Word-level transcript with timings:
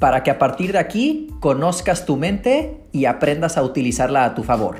para 0.00 0.24
que 0.24 0.32
a 0.32 0.38
partir 0.38 0.72
de 0.72 0.78
aquí 0.78 1.28
conozcas 1.38 2.06
tu 2.06 2.16
mente 2.16 2.80
y 2.90 3.04
aprendas 3.04 3.56
a 3.56 3.62
utilizarla 3.62 4.24
a 4.24 4.34
tu 4.34 4.42
favor. 4.42 4.78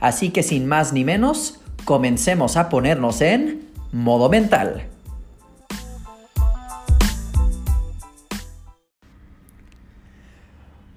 Así 0.00 0.30
que 0.30 0.42
sin 0.42 0.66
más 0.66 0.92
ni 0.92 1.04
menos, 1.04 1.60
comencemos 1.84 2.56
a 2.56 2.68
ponernos 2.70 3.20
en 3.20 3.68
modo 3.92 4.28
mental. 4.28 4.88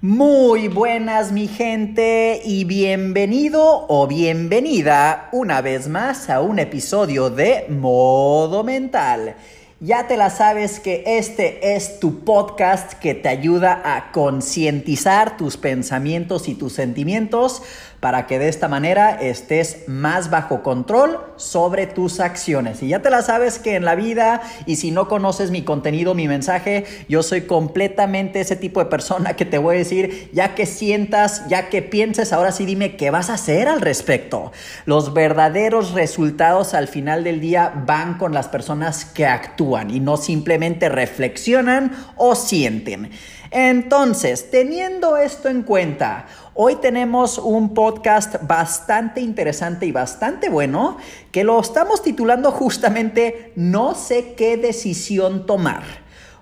Muy 0.00 0.68
buenas 0.68 1.32
mi 1.32 1.46
gente 1.48 2.40
y 2.44 2.64
bienvenido 2.64 3.86
o 3.88 4.06
bienvenida 4.06 5.28
una 5.32 5.60
vez 5.60 5.88
más 5.88 6.30
a 6.30 6.40
un 6.40 6.58
episodio 6.58 7.30
de 7.30 7.66
Modo 7.68 8.62
Mental. 8.64 9.34
Ya 9.80 10.08
te 10.08 10.16
la 10.16 10.28
sabes 10.28 10.80
que 10.80 11.04
este 11.06 11.76
es 11.76 12.00
tu 12.00 12.24
podcast 12.24 12.94
que 12.94 13.14
te 13.14 13.28
ayuda 13.28 13.80
a 13.84 14.10
concientizar 14.10 15.36
tus 15.36 15.56
pensamientos 15.56 16.48
y 16.48 16.56
tus 16.56 16.72
sentimientos 16.72 17.62
para 18.00 18.26
que 18.26 18.38
de 18.38 18.48
esta 18.48 18.68
manera 18.68 19.10
estés 19.20 19.88
más 19.88 20.30
bajo 20.30 20.62
control 20.62 21.18
sobre 21.36 21.86
tus 21.86 22.20
acciones. 22.20 22.82
Y 22.82 22.88
ya 22.88 23.02
te 23.02 23.10
la 23.10 23.22
sabes 23.22 23.58
que 23.58 23.74
en 23.74 23.84
la 23.84 23.94
vida, 23.94 24.40
y 24.66 24.76
si 24.76 24.90
no 24.90 25.08
conoces 25.08 25.50
mi 25.50 25.62
contenido, 25.62 26.14
mi 26.14 26.28
mensaje, 26.28 26.84
yo 27.08 27.22
soy 27.22 27.42
completamente 27.42 28.40
ese 28.40 28.56
tipo 28.56 28.80
de 28.80 28.86
persona 28.86 29.34
que 29.34 29.44
te 29.44 29.58
voy 29.58 29.76
a 29.76 29.78
decir, 29.78 30.30
ya 30.32 30.54
que 30.54 30.66
sientas, 30.66 31.48
ya 31.48 31.68
que 31.68 31.82
pienses, 31.82 32.32
ahora 32.32 32.52
sí 32.52 32.66
dime 32.66 32.96
qué 32.96 33.10
vas 33.10 33.30
a 33.30 33.34
hacer 33.34 33.68
al 33.68 33.80
respecto. 33.80 34.52
Los 34.84 35.12
verdaderos 35.12 35.92
resultados 35.92 36.74
al 36.74 36.88
final 36.88 37.24
del 37.24 37.40
día 37.40 37.72
van 37.86 38.18
con 38.18 38.32
las 38.32 38.48
personas 38.48 39.04
que 39.04 39.26
actúan 39.26 39.90
y 39.90 40.00
no 40.00 40.16
simplemente 40.16 40.88
reflexionan 40.88 41.92
o 42.16 42.34
sienten. 42.34 43.10
Entonces, 43.50 44.50
teniendo 44.50 45.16
esto 45.16 45.48
en 45.48 45.62
cuenta, 45.62 46.26
hoy 46.60 46.74
tenemos 46.74 47.38
un 47.38 47.72
podcast 47.72 48.34
bastante 48.42 49.20
interesante 49.20 49.86
y 49.86 49.92
bastante 49.92 50.48
bueno 50.48 50.96
que 51.30 51.44
lo 51.44 51.60
estamos 51.60 52.02
titulando 52.02 52.50
justamente 52.50 53.52
No 53.54 53.94
sé 53.94 54.34
qué 54.36 54.56
decisión 54.56 55.46
tomar. 55.46 55.84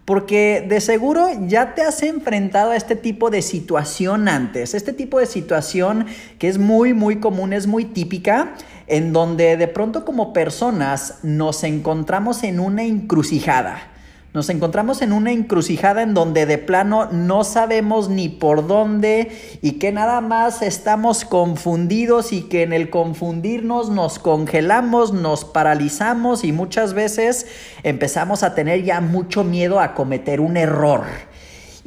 Porque 0.06 0.64
de 0.66 0.80
seguro 0.80 1.28
ya 1.48 1.74
te 1.74 1.82
has 1.82 2.02
enfrentado 2.02 2.70
a 2.70 2.76
este 2.76 2.96
tipo 2.96 3.28
de 3.28 3.42
situación 3.42 4.26
antes, 4.26 4.72
este 4.72 4.94
tipo 4.94 5.18
de 5.18 5.26
situación 5.26 6.06
que 6.38 6.48
es 6.48 6.56
muy, 6.56 6.94
muy 6.94 7.16
común, 7.16 7.52
es 7.52 7.66
muy 7.66 7.84
típica, 7.84 8.54
en 8.86 9.12
donde 9.12 9.58
de 9.58 9.68
pronto 9.68 10.06
como 10.06 10.32
personas 10.32 11.18
nos 11.24 11.62
encontramos 11.62 12.42
en 12.42 12.60
una 12.60 12.84
encrucijada 12.84 13.90
nos 14.36 14.50
encontramos 14.50 15.00
en 15.00 15.14
una 15.14 15.32
encrucijada 15.32 16.02
en 16.02 16.12
donde 16.12 16.44
de 16.44 16.58
plano 16.58 17.08
no 17.10 17.42
sabemos 17.42 18.10
ni 18.10 18.28
por 18.28 18.66
dónde 18.66 19.30
y 19.62 19.78
que 19.78 19.92
nada 19.92 20.20
más 20.20 20.60
estamos 20.60 21.24
confundidos 21.24 22.34
y 22.34 22.42
que 22.42 22.62
en 22.62 22.74
el 22.74 22.90
confundirnos 22.90 23.88
nos 23.88 24.18
congelamos, 24.18 25.14
nos 25.14 25.46
paralizamos 25.46 26.44
y 26.44 26.52
muchas 26.52 26.92
veces 26.92 27.46
empezamos 27.82 28.42
a 28.42 28.54
tener 28.54 28.84
ya 28.84 29.00
mucho 29.00 29.42
miedo 29.42 29.80
a 29.80 29.94
cometer 29.94 30.42
un 30.42 30.58
error 30.58 31.04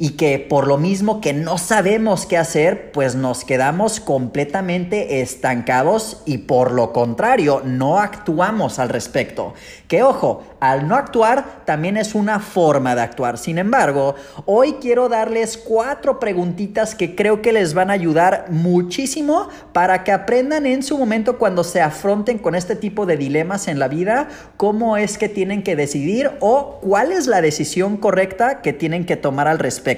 y 0.02 0.12
que 0.12 0.38
por 0.38 0.66
lo 0.66 0.78
mismo 0.78 1.20
que 1.20 1.34
no 1.34 1.58
sabemos 1.58 2.24
qué 2.24 2.38
hacer, 2.38 2.90
pues 2.90 3.16
nos 3.16 3.44
quedamos 3.44 4.00
completamente 4.00 5.20
estancados 5.20 6.22
y 6.24 6.38
por 6.38 6.72
lo 6.72 6.94
contrario, 6.94 7.60
no 7.66 7.98
actuamos 7.98 8.78
al 8.78 8.88
respecto. 8.88 9.52
Que 9.88 10.02
ojo, 10.02 10.42
al 10.58 10.88
no 10.88 10.96
actuar 10.96 11.64
también 11.66 11.98
es 11.98 12.14
una 12.14 12.40
forma 12.40 12.94
de 12.94 13.02
actuar. 13.02 13.36
Sin 13.36 13.58
embargo, 13.58 14.14
hoy 14.46 14.76
quiero 14.80 15.10
darles 15.10 15.58
cuatro 15.58 16.18
preguntitas 16.18 16.94
que 16.94 17.14
creo 17.14 17.42
que 17.42 17.52
les 17.52 17.74
van 17.74 17.90
a 17.90 17.94
ayudar 17.94 18.46
muchísimo 18.48 19.50
para 19.74 20.02
que 20.02 20.12
aprendan 20.12 20.64
en 20.64 20.82
su 20.82 20.96
momento 20.96 21.36
cuando 21.36 21.62
se 21.62 21.82
afronten 21.82 22.38
con 22.38 22.54
este 22.54 22.74
tipo 22.74 23.04
de 23.04 23.18
dilemas 23.18 23.68
en 23.68 23.78
la 23.78 23.88
vida, 23.88 24.28
cómo 24.56 24.96
es 24.96 25.18
que 25.18 25.28
tienen 25.28 25.62
que 25.62 25.76
decidir 25.76 26.30
o 26.40 26.78
cuál 26.80 27.12
es 27.12 27.26
la 27.26 27.42
decisión 27.42 27.98
correcta 27.98 28.62
que 28.62 28.72
tienen 28.72 29.04
que 29.04 29.16
tomar 29.16 29.46
al 29.46 29.58
respecto. 29.58 29.89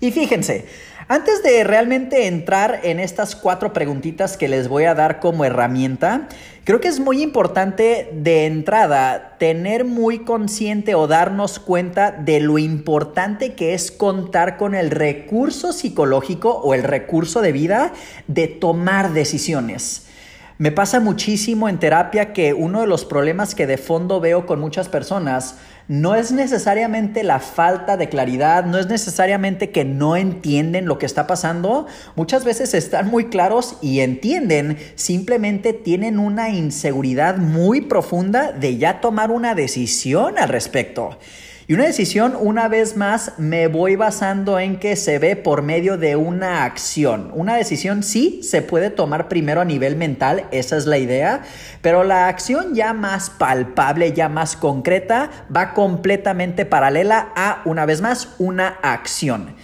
Y 0.00 0.10
fíjense, 0.12 0.66
antes 1.10 1.42
de 1.42 1.64
realmente 1.64 2.26
entrar 2.26 2.80
en 2.82 3.00
estas 3.00 3.34
cuatro 3.34 3.72
preguntitas 3.72 4.36
que 4.36 4.46
les 4.46 4.68
voy 4.68 4.84
a 4.84 4.94
dar 4.94 5.20
como 5.20 5.46
herramienta, 5.46 6.28
creo 6.64 6.80
que 6.80 6.88
es 6.88 7.00
muy 7.00 7.22
importante 7.22 8.10
de 8.12 8.44
entrada 8.44 9.38
tener 9.38 9.86
muy 9.86 10.18
consciente 10.18 10.94
o 10.94 11.06
darnos 11.06 11.60
cuenta 11.60 12.12
de 12.12 12.40
lo 12.40 12.58
importante 12.58 13.54
que 13.54 13.72
es 13.72 13.90
contar 13.90 14.58
con 14.58 14.74
el 14.74 14.90
recurso 14.90 15.72
psicológico 15.72 16.50
o 16.50 16.74
el 16.74 16.82
recurso 16.82 17.40
de 17.40 17.52
vida 17.52 17.94
de 18.26 18.46
tomar 18.46 19.14
decisiones. 19.14 20.07
Me 20.60 20.72
pasa 20.72 20.98
muchísimo 20.98 21.68
en 21.68 21.78
terapia 21.78 22.32
que 22.32 22.52
uno 22.52 22.80
de 22.80 22.88
los 22.88 23.04
problemas 23.04 23.54
que 23.54 23.68
de 23.68 23.78
fondo 23.78 24.18
veo 24.18 24.44
con 24.44 24.58
muchas 24.58 24.88
personas 24.88 25.54
no 25.86 26.16
es 26.16 26.32
necesariamente 26.32 27.22
la 27.22 27.38
falta 27.38 27.96
de 27.96 28.08
claridad, 28.08 28.64
no 28.64 28.76
es 28.76 28.88
necesariamente 28.88 29.70
que 29.70 29.84
no 29.84 30.16
entienden 30.16 30.86
lo 30.86 30.98
que 30.98 31.06
está 31.06 31.28
pasando. 31.28 31.86
Muchas 32.16 32.44
veces 32.44 32.74
están 32.74 33.06
muy 33.08 33.26
claros 33.26 33.76
y 33.82 34.00
entienden, 34.00 34.78
simplemente 34.96 35.72
tienen 35.72 36.18
una 36.18 36.50
inseguridad 36.50 37.36
muy 37.36 37.82
profunda 37.82 38.50
de 38.50 38.78
ya 38.78 39.00
tomar 39.00 39.30
una 39.30 39.54
decisión 39.54 40.38
al 40.38 40.48
respecto. 40.48 41.18
Y 41.70 41.74
una 41.74 41.84
decisión, 41.84 42.34
una 42.40 42.66
vez 42.66 42.96
más, 42.96 43.32
me 43.36 43.66
voy 43.66 43.94
basando 43.94 44.58
en 44.58 44.78
que 44.78 44.96
se 44.96 45.18
ve 45.18 45.36
por 45.36 45.60
medio 45.60 45.98
de 45.98 46.16
una 46.16 46.64
acción. 46.64 47.30
Una 47.34 47.56
decisión 47.56 48.02
sí 48.02 48.40
se 48.42 48.62
puede 48.62 48.88
tomar 48.88 49.28
primero 49.28 49.60
a 49.60 49.66
nivel 49.66 49.94
mental, 49.94 50.46
esa 50.50 50.78
es 50.78 50.86
la 50.86 50.96
idea, 50.96 51.42
pero 51.82 52.04
la 52.04 52.28
acción 52.28 52.74
ya 52.74 52.94
más 52.94 53.28
palpable, 53.28 54.14
ya 54.14 54.30
más 54.30 54.56
concreta, 54.56 55.28
va 55.54 55.74
completamente 55.74 56.64
paralela 56.64 57.34
a, 57.36 57.60
una 57.66 57.84
vez 57.84 58.00
más, 58.00 58.30
una 58.38 58.78
acción. 58.80 59.54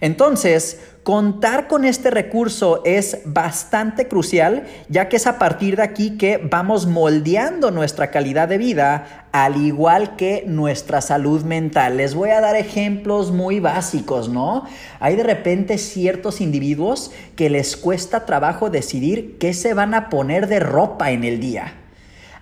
Entonces, 0.00 0.80
Contar 1.02 1.66
con 1.66 1.84
este 1.84 2.12
recurso 2.12 2.80
es 2.84 3.22
bastante 3.24 4.06
crucial, 4.06 4.68
ya 4.88 5.08
que 5.08 5.16
es 5.16 5.26
a 5.26 5.36
partir 5.36 5.74
de 5.74 5.82
aquí 5.82 6.16
que 6.16 6.36
vamos 6.36 6.86
moldeando 6.86 7.72
nuestra 7.72 8.12
calidad 8.12 8.46
de 8.46 8.56
vida, 8.56 9.21
al 9.32 9.56
igual 9.56 10.16
que 10.16 10.44
nuestra 10.46 11.00
salud 11.00 11.42
mental. 11.42 11.96
Les 11.96 12.14
voy 12.14 12.30
a 12.30 12.40
dar 12.40 12.54
ejemplos 12.54 13.32
muy 13.32 13.60
básicos, 13.60 14.28
¿no? 14.28 14.64
Hay 15.00 15.16
de 15.16 15.22
repente 15.22 15.78
ciertos 15.78 16.40
individuos 16.40 17.10
que 17.34 17.48
les 17.48 17.76
cuesta 17.76 18.26
trabajo 18.26 18.68
decidir 18.68 19.38
qué 19.38 19.54
se 19.54 19.72
van 19.72 19.94
a 19.94 20.10
poner 20.10 20.46
de 20.46 20.60
ropa 20.60 21.10
en 21.10 21.24
el 21.24 21.40
día. 21.40 21.74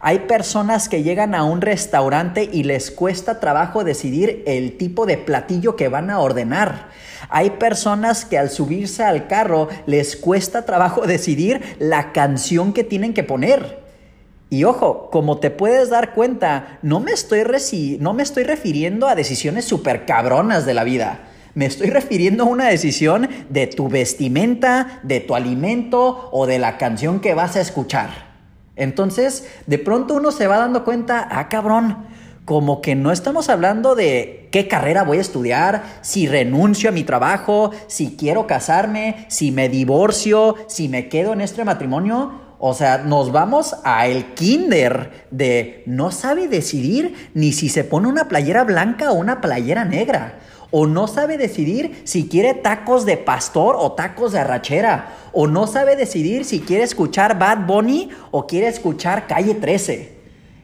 Hay 0.03 0.21
personas 0.21 0.89
que 0.89 1.03
llegan 1.03 1.35
a 1.35 1.45
un 1.45 1.61
restaurante 1.61 2.49
y 2.51 2.65
les 2.65 2.91
cuesta 2.91 3.39
trabajo 3.39 3.85
decidir 3.85 4.43
el 4.47 4.79
tipo 4.79 5.05
de 5.05 5.19
platillo 5.19 5.77
que 5.77 5.89
van 5.89 6.11
a 6.11 6.21
ordenar. 6.21 6.89
Hay 7.29 7.51
personas 7.51 8.25
que 8.25 8.39
al 8.39 8.49
subirse 8.49 9.05
al 9.05 9.27
carro 9.27 9.69
les 9.87 10.17
cuesta 10.17 10.65
trabajo 10.65 11.03
decidir 11.07 11.77
la 11.79 12.13
canción 12.13 12.73
que 12.73 12.83
tienen 12.83 13.13
que 13.13 13.25
poner. 13.25 13.80
Y 14.51 14.65
ojo, 14.65 15.11
como 15.11 15.39
te 15.39 15.51
puedes 15.51 15.91
dar 15.91 16.13
cuenta, 16.13 16.81
no 16.83 16.99
me 16.99 17.13
estoy, 17.13 17.43
no 18.01 18.15
me 18.15 18.25
estoy 18.25 18.43
refiriendo 18.43 19.07
a 19.07 19.15
decisiones 19.15 19.65
súper 19.65 20.05
cabronas 20.07 20.67
de 20.67 20.75
la 20.75 20.83
vida. 20.83 21.21
Me 21.55 21.67
estoy 21.67 21.91
refiriendo 21.91 22.43
a 22.43 22.47
una 22.49 22.69
decisión 22.69 23.29
de 23.49 23.69
tu 23.69 23.89
vestimenta, 23.89 25.01
de 25.05 25.21
tu 25.21 25.37
alimento 25.37 26.29
o 26.33 26.47
de 26.47 26.59
la 26.59 26.79
canción 26.79 27.21
que 27.21 27.35
vas 27.35 27.55
a 27.55 27.61
escuchar. 27.61 28.11
Entonces, 28.75 29.49
de 29.67 29.79
pronto 29.79 30.15
uno 30.15 30.33
se 30.33 30.49
va 30.49 30.59
dando 30.59 30.85
cuenta, 30.85 31.29
ah, 31.31 31.49
cabrón, 31.49 32.07
como 32.45 32.81
que 32.81 32.97
no 32.97 33.13
estamos 33.13 33.49
hablando 33.49 33.95
de 33.95 34.49
qué 34.51 34.67
carrera 34.67 35.05
voy 35.05 35.19
a 35.19 35.21
estudiar, 35.21 35.85
si 36.01 36.27
renuncio 36.27 36.89
a 36.89 36.93
mi 36.93 37.05
trabajo, 37.05 37.71
si 37.87 38.17
quiero 38.17 38.49
casarme, 38.49 39.27
si 39.29 39.53
me 39.53 39.69
divorcio, 39.69 40.57
si 40.67 40.89
me 40.89 41.09
quedo 41.09 41.35
en 41.35 41.41
este 41.41 41.65
matrimonio. 41.65 42.50
O 42.63 42.75
sea, 42.75 42.99
nos 42.99 43.33
vamos 43.33 43.75
a 43.85 44.07
el 44.07 44.35
kinder 44.35 45.27
de 45.31 45.83
no 45.87 46.11
sabe 46.13 46.47
decidir 46.47 47.31
ni 47.33 47.53
si 47.53 47.71
se 47.71 47.85
pone 47.85 48.07
una 48.07 48.29
playera 48.29 48.65
blanca 48.65 49.11
o 49.11 49.15
una 49.15 49.41
playera 49.41 49.85
negra. 49.87 50.41
o 50.73 50.87
no 50.87 51.09
sabe 51.09 51.37
decidir 51.37 52.03
si 52.05 52.29
quiere 52.29 52.55
tacos 52.55 53.05
de 53.05 53.17
pastor 53.17 53.75
o 53.77 53.91
tacos 53.91 54.31
de 54.31 54.39
arrachera, 54.39 55.17
o 55.33 55.49
no 55.49 55.67
sabe 55.67 55.97
decidir 55.97 56.45
si 56.45 56.61
quiere 56.61 56.85
escuchar 56.85 57.41
Bad 57.41 57.67
Bunny 57.67 58.11
o 58.31 58.47
quiere 58.47 58.69
escuchar 58.69 59.27
Calle 59.27 59.55
13. 59.55 60.20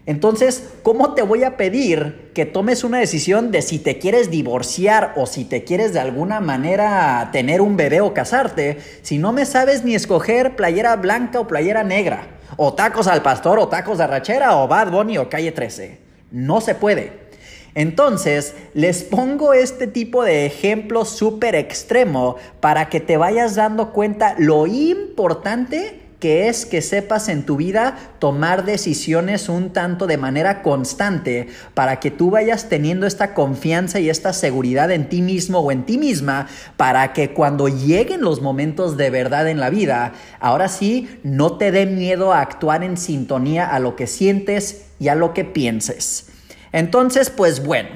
Entonces, 0.07 0.69
¿cómo 0.85 1.15
te 1.15 1.23
voy 1.23 1.43
a 1.43 1.57
pedir 1.57 2.31
que 2.33 2.47
tomes 2.47 2.85
una 2.85 2.99
decisión 2.99 3.51
de 3.51 3.61
si 3.61 3.81
te 3.81 3.99
quieres 3.99 4.31
divorciar 4.31 5.13
o 5.17 5.27
si 5.27 5.45
te 5.45 5.65
quieres 5.65 5.93
de 5.93 5.99
alguna 5.99 6.39
manera 6.39 7.29
tener 7.33 7.61
un 7.61 7.77
bebé 7.77 8.01
o 8.01 8.15
casarte 8.15 8.79
si 9.03 9.19
no 9.19 9.33
me 9.33 9.45
sabes 9.45 9.85
ni 9.85 9.97
escoger 9.97 10.55
playera 10.55 10.95
blanca 10.95 11.41
o 11.41 11.49
playera 11.49 11.83
negra? 11.83 12.29
O 12.57 12.73
tacos 12.75 13.09
al 13.09 13.23
pastor 13.23 13.59
o 13.59 13.67
tacos 13.67 13.99
de 13.99 14.05
arrachera 14.05 14.57
o 14.57 14.69
Bad 14.69 14.93
Bunny 14.93 15.19
o 15.19 15.29
Calle 15.29 15.51
13. 15.51 15.99
No 16.31 16.61
se 16.61 16.77
puede. 16.77 17.27
Entonces, 17.75 18.55
les 18.75 19.03
pongo 19.03 19.53
este 19.53 19.89
tipo 19.89 20.23
de 20.23 20.47
ejemplo 20.47 21.05
súper 21.05 21.57
extremo 21.57 22.37
para 22.61 22.89
que 22.89 23.01
te 23.01 23.17
vayas 23.17 23.57
dando 23.57 23.93
cuenta 23.93 24.37
lo 24.39 24.69
importante 24.69 26.06
que 26.19 26.49
es 26.49 26.65
que 26.65 26.81
sepas 26.81 27.29
en 27.29 27.45
tu 27.45 27.57
vida 27.57 27.99
tomar 28.19 28.65
decisiones 28.65 29.49
un 29.49 29.73
tanto 29.73 30.07
de 30.07 30.17
manera 30.17 30.63
constante 30.63 31.49
para 31.75 32.01
que 32.01 32.11
tú 32.11 32.31
vayas 32.31 32.69
teniendo 32.69 33.07
esta 33.07 33.35
confianza 33.35 34.01
y 34.01 34.09
esta 34.09 34.33
seguridad 34.33 34.91
en 34.91 35.09
ti 35.09 35.21
mismo 35.21 35.61
o 35.61 35.71
en 35.71 35.85
ti 35.85 35.99
misma 35.99 36.49
para 36.77 37.13
que 37.13 37.33
cuando 37.33 37.69
lleguen 37.69 38.23
los 38.23 38.41
momentos 38.41 38.97
de 38.97 39.11
verdad 39.11 39.49
en 39.49 39.61
la 39.61 39.71
vida, 39.71 40.13
ahora 40.41 40.69
sí, 40.69 41.09
no 41.23 41.59
te 41.59 41.71
dé 41.71 41.87
miedo 41.87 42.33
a 42.33 42.41
actuar 42.41 42.83
en 42.83 42.97
sintonía 42.97 43.67
a 43.69 43.79
lo 43.79 43.97
que 43.97 44.07
sientes 44.07 44.87
y 44.99 45.09
a 45.09 45.15
lo 45.15 45.35
que 45.35 45.45
pienses. 45.45 46.29
Entonces, 46.73 47.31
pues 47.31 47.65
bueno, 47.65 47.91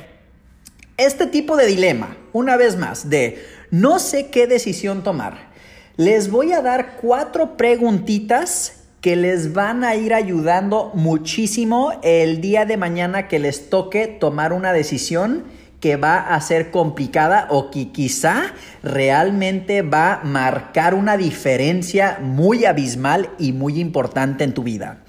este 0.96 1.26
tipo 1.26 1.56
de 1.56 1.66
dilema, 1.66 2.16
una 2.32 2.56
vez 2.56 2.76
más, 2.76 3.08
de 3.08 3.43
no 3.70 3.99
sé 3.99 4.28
qué 4.28 4.46
decisión 4.46 5.02
tomar, 5.02 5.50
les 5.96 6.31
voy 6.31 6.52
a 6.52 6.62
dar 6.62 6.96
cuatro 7.00 7.56
preguntitas 7.56 8.81
que 9.00 9.16
les 9.16 9.52
van 9.54 9.82
a 9.84 9.94
ir 9.94 10.12
ayudando 10.12 10.90
muchísimo 10.94 11.92
el 12.02 12.40
día 12.40 12.66
de 12.66 12.76
mañana 12.76 13.28
que 13.28 13.38
les 13.38 13.70
toque 13.70 14.06
tomar 14.06 14.52
una 14.52 14.72
decisión 14.72 15.44
que 15.81 15.96
va 15.96 16.19
a 16.19 16.40
ser 16.42 16.70
complicada 16.70 17.46
o 17.48 17.70
que 17.70 17.90
quizá 17.90 18.52
realmente 18.82 19.81
va 19.81 20.14
a 20.14 20.25
marcar 20.25 20.94
una 20.94 21.16
diferencia 21.16 22.19
muy 22.20 22.66
abismal 22.66 23.31
y 23.38 23.52
muy 23.52 23.81
importante 23.81 24.44
en 24.44 24.52
tu 24.52 24.62
vida. 24.62 25.02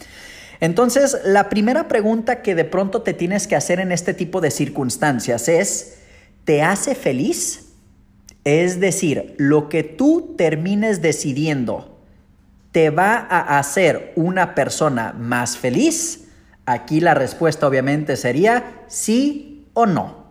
Entonces, 0.61 1.17
la 1.25 1.49
primera 1.49 1.87
pregunta 1.87 2.41
que 2.41 2.55
de 2.55 2.63
pronto 2.63 3.01
te 3.01 3.13
tienes 3.13 3.47
que 3.47 3.55
hacer 3.57 3.79
en 3.79 3.91
este 3.91 4.13
tipo 4.13 4.39
de 4.39 4.51
circunstancias 4.51 5.49
es, 5.49 5.97
¿te 6.45 6.61
hace 6.61 6.95
feliz? 6.95 7.70
Es 8.43 8.79
decir, 8.79 9.35
lo 9.37 9.69
que 9.69 9.83
tú 9.83 10.33
termines 10.37 11.01
decidiendo 11.01 11.99
te 12.71 12.89
va 12.89 13.15
a 13.15 13.59
hacer 13.59 14.13
una 14.15 14.55
persona 14.55 15.13
más 15.13 15.57
feliz. 15.57 16.29
Aquí 16.65 17.01
la 17.01 17.13
respuesta 17.13 17.67
obviamente 17.67 18.15
sería 18.15 18.83
sí 18.87 19.67
o 19.73 19.85
no. 19.85 20.25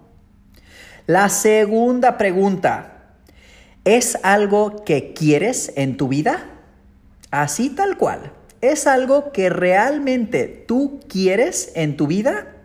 La 1.07 1.29
segunda 1.29 2.19
pregunta, 2.19 3.15
¿es 3.85 4.19
algo 4.23 4.85
que 4.85 5.13
quieres 5.13 5.73
en 5.77 5.97
tu 5.97 6.09
vida? 6.09 6.45
Así 7.31 7.71
tal 7.71 7.97
cual. 7.97 8.33
¿Es 8.61 8.87
algo 8.87 9.33
que 9.33 9.49
realmente 9.49 10.65
tú 10.67 11.01
quieres 11.09 11.73
en 11.75 11.97
tu 11.97 12.07
vida? 12.07 12.60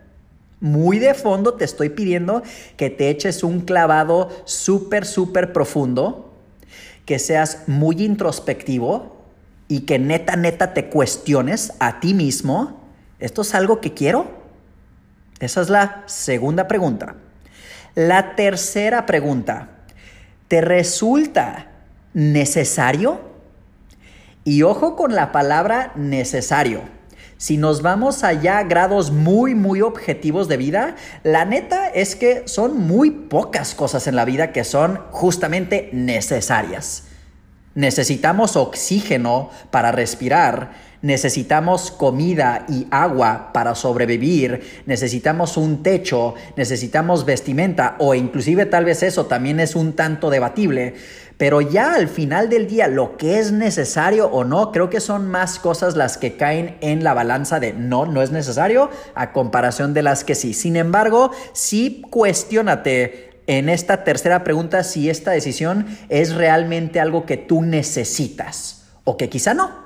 Muy 0.60 1.00
de 1.00 1.13
fondo 1.13 1.56
te 1.56 1.66
estoy 1.66 1.90
pidiendo 1.90 2.42
que 2.78 2.90
te 2.90 3.10
eches 3.10 3.44
un 3.44 3.62
clavado 3.62 4.30
súper, 4.46 5.06
súper 5.06 5.54
profundo, 5.54 6.34
que 7.06 7.19
seas 7.19 7.63
muy 7.68 8.04
introspectivo 8.04 9.16
y 9.68 9.81
que 9.81 10.00
neta, 10.00 10.36
neta 10.36 10.74
te 10.74 10.90
cuestiones 10.90 11.74
a 11.80 12.00
ti 12.00 12.13
mismo. 12.13 12.81
¿Esto 13.19 13.42
es 13.42 13.54
algo 13.54 13.81
que 13.81 13.94
quiero? 13.94 14.28
Esa 15.40 15.62
es 15.62 15.69
la 15.69 16.04
segunda 16.06 16.68
pregunta. 16.68 17.16
La 17.96 18.36
tercera 18.36 19.06
pregunta, 19.06 19.69
¿te 20.48 20.62
resulta 20.62 21.68
necesario? 22.13 23.22
Y 24.44 24.63
ojo 24.63 24.96
con 24.96 25.16
la 25.16 25.31
palabra 25.31 25.92
necesario. 25.96 26.94
Si 27.37 27.57
nos 27.57 27.81
vamos 27.81 28.23
allá 28.23 28.59
a 28.59 28.63
grados 28.63 29.11
muy, 29.11 29.55
muy 29.55 29.81
objetivos 29.81 30.47
de 30.47 30.55
vida, 30.55 30.95
la 31.23 31.43
neta 31.43 31.89
es 31.89 32.15
que 32.15 32.43
son 32.47 32.79
muy 32.79 33.11
pocas 33.11 33.75
cosas 33.75 34.07
en 34.07 34.15
la 34.15 34.23
vida 34.23 34.53
que 34.53 34.63
son 34.63 35.01
justamente 35.11 35.89
necesarias. 35.91 37.03
Necesitamos 37.73 38.55
oxígeno 38.55 39.49
para 39.69 39.91
respirar, 39.91 40.71
necesitamos 41.01 41.91
comida 41.91 42.65
y 42.69 42.87
agua 42.89 43.51
para 43.53 43.75
sobrevivir, 43.75 44.83
necesitamos 44.85 45.57
un 45.57 45.83
techo, 45.83 46.35
necesitamos 46.55 47.25
vestimenta 47.25 47.97
o 47.99 48.15
inclusive 48.15 48.65
tal 48.65 48.85
vez 48.85 49.03
eso 49.03 49.25
también 49.25 49.59
es 49.59 49.75
un 49.75 49.91
tanto 49.91 50.29
debatible 50.29 50.95
pero 51.37 51.59
ya 51.59 51.95
al 51.95 52.07
final 52.07 52.49
del 52.49 52.67
día, 52.67 52.87
lo 52.87 53.17
que 53.17 53.39
es 53.39 53.51
necesario 53.51 54.27
o 54.27 54.45
no, 54.45 54.71
creo 54.71 54.89
que 54.89 55.01
son 55.01 55.27
más 55.27 55.59
cosas 55.59 55.95
las 55.95 56.17
que 56.17 56.37
caen 56.37 56.77
en 56.79 57.03
la 57.03 57.13
balanza 57.13 57.59
de 57.59 57.73
no, 57.73 58.05
no 58.05 58.21
es 58.21 58.31
necesario, 58.31 58.89
a 59.15 59.33
comparación 59.33 59.93
de 59.93 60.03
las 60.03 60.23
que 60.23 60.35
sí. 60.35 60.53
Sin 60.53 60.77
embargo, 60.77 61.31
sí 61.51 62.01
cuestionate 62.09 63.41
en 63.47 63.67
esta 63.69 64.03
tercera 64.03 64.43
pregunta 64.43 64.83
si 64.83 65.09
esta 65.09 65.31
decisión 65.31 65.85
es 66.09 66.33
realmente 66.33 66.99
algo 66.99 67.25
que 67.25 67.37
tú 67.37 67.61
necesitas 67.61 68.87
o 69.03 69.17
que 69.17 69.29
quizá 69.29 69.53
no. 69.53 69.83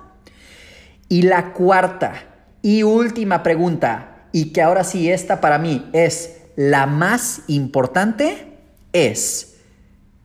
Y 1.09 1.23
la 1.23 1.53
cuarta 1.53 2.13
y 2.61 2.83
última 2.83 3.41
pregunta, 3.41 4.27
y 4.31 4.53
que 4.53 4.61
ahora 4.61 4.83
sí 4.83 5.09
esta 5.09 5.41
para 5.41 5.57
mí 5.57 5.89
es 5.93 6.37
la 6.55 6.85
más 6.85 7.41
importante, 7.47 8.57
es, 8.93 9.55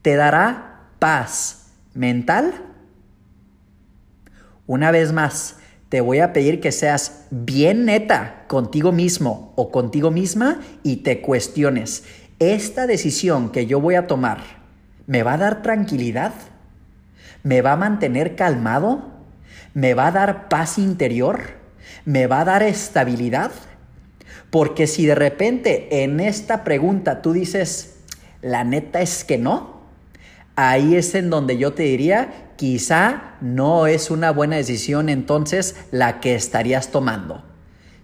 ¿te 0.03 0.15
dará 0.15 0.74
paz 1.05 1.67
mental? 1.93 2.51
Una 4.65 4.89
vez 4.89 5.13
más, 5.13 5.57
te 5.89 6.01
voy 6.01 6.17
a 6.17 6.33
pedir 6.33 6.59
que 6.59 6.71
seas 6.71 7.27
bien 7.29 7.85
neta 7.85 8.45
contigo 8.47 8.91
mismo 8.91 9.53
o 9.55 9.69
contigo 9.69 10.09
misma 10.09 10.61
y 10.81 10.95
te 11.03 11.21
cuestiones, 11.21 12.05
¿esta 12.39 12.87
decisión 12.87 13.51
que 13.51 13.67
yo 13.67 13.79
voy 13.79 13.93
a 13.93 14.07
tomar 14.07 14.39
me 15.05 15.21
va 15.21 15.33
a 15.33 15.37
dar 15.37 15.61
tranquilidad? 15.61 16.33
¿Me 17.43 17.61
va 17.61 17.73
a 17.73 17.77
mantener 17.77 18.35
calmado? 18.35 19.11
¿Me 19.75 19.93
va 19.93 20.07
a 20.07 20.11
dar 20.11 20.49
paz 20.49 20.79
interior? 20.79 21.39
¿Me 22.03 22.25
va 22.25 22.39
a 22.39 22.45
dar 22.45 22.63
estabilidad? 22.63 23.51
Porque 24.49 24.87
si 24.87 25.05
de 25.05 25.13
repente 25.13 26.03
en 26.03 26.19
esta 26.19 26.63
pregunta 26.63 27.21
tú 27.21 27.31
dices, 27.31 27.97
la 28.41 28.63
neta 28.63 29.01
es 29.01 29.23
que 29.23 29.37
no, 29.37 29.74
ahí 30.55 30.95
es 30.95 31.15
en 31.15 31.29
donde 31.29 31.57
yo 31.57 31.73
te 31.73 31.83
diría, 31.83 32.51
quizá 32.55 33.35
no 33.41 33.87
es 33.87 34.11
una 34.11 34.31
buena 34.31 34.55
decisión 34.55 35.09
entonces 35.09 35.75
la 35.91 36.19
que 36.19 36.35
estarías 36.35 36.89
tomando. 36.89 37.43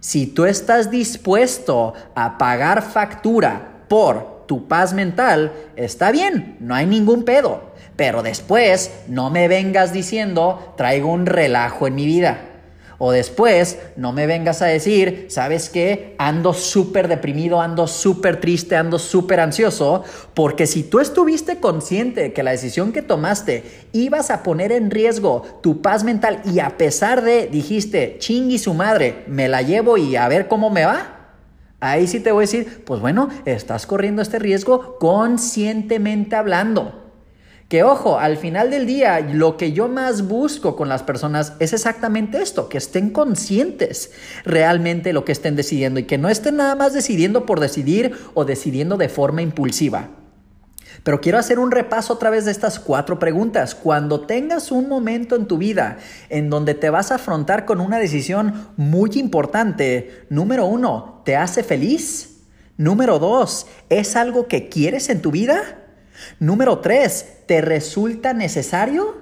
Si 0.00 0.26
tú 0.26 0.44
estás 0.46 0.90
dispuesto 0.90 1.94
a 2.14 2.36
pagar 2.36 2.82
factura 2.82 3.84
por 3.88 4.46
tu 4.46 4.66
paz 4.66 4.92
mental, 4.92 5.52
está 5.76 6.10
bien, 6.10 6.56
no 6.60 6.74
hay 6.74 6.86
ningún 6.86 7.24
pedo. 7.24 7.72
Pero 7.96 8.22
después 8.22 8.90
no 9.06 9.30
me 9.30 9.48
vengas 9.48 9.92
diciendo, 9.92 10.74
traigo 10.76 11.12
un 11.12 11.26
relajo 11.26 11.86
en 11.86 11.94
mi 11.94 12.06
vida. 12.06 12.51
O 12.98 13.12
después, 13.12 13.78
no 13.96 14.12
me 14.12 14.26
vengas 14.26 14.62
a 14.62 14.66
decir, 14.66 15.26
¿sabes 15.28 15.68
qué? 15.70 16.14
Ando 16.18 16.54
súper 16.54 17.08
deprimido, 17.08 17.60
ando 17.60 17.86
súper 17.86 18.40
triste, 18.40 18.76
ando 18.76 18.98
súper 18.98 19.40
ansioso, 19.40 20.04
porque 20.34 20.66
si 20.66 20.82
tú 20.82 21.00
estuviste 21.00 21.58
consciente 21.58 22.32
que 22.32 22.42
la 22.42 22.52
decisión 22.52 22.92
que 22.92 23.02
tomaste 23.02 23.64
ibas 23.92 24.30
a 24.30 24.42
poner 24.42 24.72
en 24.72 24.90
riesgo 24.90 25.42
tu 25.62 25.82
paz 25.82 26.04
mental 26.04 26.42
y 26.44 26.60
a 26.60 26.76
pesar 26.76 27.22
de, 27.22 27.48
dijiste, 27.48 28.16
chingui 28.18 28.58
su 28.58 28.74
madre, 28.74 29.24
me 29.26 29.48
la 29.48 29.62
llevo 29.62 29.96
y 29.96 30.16
a 30.16 30.28
ver 30.28 30.48
cómo 30.48 30.70
me 30.70 30.84
va, 30.84 31.22
ahí 31.80 32.06
sí 32.06 32.20
te 32.20 32.32
voy 32.32 32.42
a 32.42 32.46
decir, 32.48 32.84
pues 32.84 33.00
bueno, 33.00 33.28
estás 33.44 33.86
corriendo 33.86 34.22
este 34.22 34.38
riesgo 34.38 34.98
conscientemente 34.98 36.36
hablando. 36.36 37.01
Que 37.72 37.84
ojo, 37.84 38.18
al 38.18 38.36
final 38.36 38.70
del 38.70 38.84
día, 38.84 39.20
lo 39.20 39.56
que 39.56 39.72
yo 39.72 39.88
más 39.88 40.28
busco 40.28 40.76
con 40.76 40.90
las 40.90 41.02
personas 41.02 41.54
es 41.58 41.72
exactamente 41.72 42.42
esto, 42.42 42.68
que 42.68 42.76
estén 42.76 43.08
conscientes 43.08 44.10
realmente 44.44 45.14
lo 45.14 45.24
que 45.24 45.32
estén 45.32 45.56
decidiendo 45.56 45.98
y 45.98 46.02
que 46.02 46.18
no 46.18 46.28
estén 46.28 46.56
nada 46.56 46.74
más 46.76 46.92
decidiendo 46.92 47.46
por 47.46 47.60
decidir 47.60 48.14
o 48.34 48.44
decidiendo 48.44 48.98
de 48.98 49.08
forma 49.08 49.40
impulsiva. 49.40 50.10
Pero 51.02 51.22
quiero 51.22 51.38
hacer 51.38 51.58
un 51.58 51.70
repaso 51.70 52.12
otra 52.12 52.28
vez 52.28 52.44
de 52.44 52.50
estas 52.50 52.78
cuatro 52.78 53.18
preguntas. 53.18 53.74
Cuando 53.74 54.26
tengas 54.26 54.70
un 54.70 54.86
momento 54.86 55.34
en 55.34 55.46
tu 55.46 55.56
vida 55.56 55.96
en 56.28 56.50
donde 56.50 56.74
te 56.74 56.90
vas 56.90 57.10
a 57.10 57.14
afrontar 57.14 57.64
con 57.64 57.80
una 57.80 57.98
decisión 57.98 58.68
muy 58.76 59.12
importante, 59.14 60.26
número 60.28 60.66
uno, 60.66 61.22
¿te 61.24 61.36
hace 61.36 61.62
feliz? 61.62 62.42
Número 62.76 63.18
dos, 63.18 63.66
¿es 63.88 64.14
algo 64.14 64.46
que 64.46 64.68
quieres 64.68 65.08
en 65.08 65.22
tu 65.22 65.30
vida? 65.30 65.81
Número 66.38 66.78
tres, 66.78 67.38
¿te 67.46 67.60
resulta 67.60 68.32
necesario? 68.32 69.20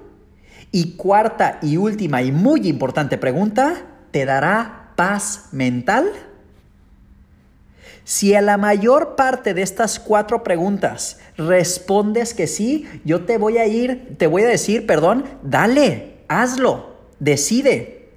Y 0.71 0.95
cuarta 0.95 1.59
y 1.61 1.77
última 1.77 2.21
y 2.21 2.31
muy 2.31 2.67
importante 2.67 3.17
pregunta, 3.17 3.85
¿te 4.11 4.25
dará 4.25 4.93
paz 4.95 5.49
mental? 5.51 6.11
Si 8.03 8.33
a 8.33 8.41
la 8.41 8.57
mayor 8.57 9.15
parte 9.15 9.53
de 9.53 9.61
estas 9.61 9.99
cuatro 9.99 10.43
preguntas 10.43 11.19
respondes 11.37 12.33
que 12.33 12.47
sí, 12.47 12.87
yo 13.05 13.25
te 13.25 13.37
voy 13.37 13.57
a 13.57 13.67
ir, 13.67 14.15
te 14.17 14.27
voy 14.27 14.43
a 14.43 14.47
decir, 14.47 14.87
perdón, 14.87 15.25
dale, 15.43 16.17
hazlo, 16.27 16.95
decide. 17.19 18.09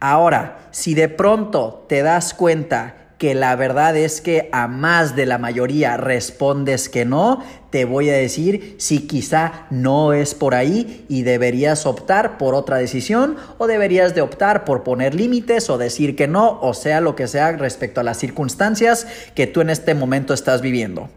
Ahora, 0.00 0.68
si 0.70 0.94
de 0.94 1.08
pronto 1.08 1.86
te 1.88 2.02
das 2.02 2.34
cuenta 2.34 3.05
que 3.18 3.34
la 3.34 3.56
verdad 3.56 3.96
es 3.96 4.20
que 4.20 4.48
a 4.52 4.68
más 4.68 5.16
de 5.16 5.24
la 5.24 5.38
mayoría 5.38 5.96
respondes 5.96 6.90
que 6.90 7.06
no, 7.06 7.42
te 7.70 7.86
voy 7.86 8.10
a 8.10 8.14
decir 8.14 8.76
si 8.78 9.06
quizá 9.06 9.66
no 9.70 10.12
es 10.12 10.34
por 10.34 10.54
ahí 10.54 11.06
y 11.08 11.22
deberías 11.22 11.86
optar 11.86 12.36
por 12.36 12.54
otra 12.54 12.76
decisión 12.76 13.36
o 13.56 13.66
deberías 13.66 14.14
de 14.14 14.20
optar 14.20 14.64
por 14.64 14.82
poner 14.82 15.14
límites 15.14 15.70
o 15.70 15.78
decir 15.78 16.14
que 16.14 16.28
no, 16.28 16.60
o 16.60 16.74
sea 16.74 17.00
lo 17.00 17.16
que 17.16 17.26
sea 17.26 17.52
respecto 17.52 18.00
a 18.00 18.04
las 18.04 18.18
circunstancias 18.18 19.06
que 19.34 19.46
tú 19.46 19.62
en 19.62 19.70
este 19.70 19.94
momento 19.94 20.34
estás 20.34 20.60
viviendo. 20.60 21.08